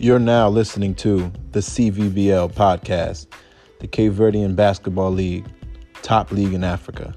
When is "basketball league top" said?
4.54-6.30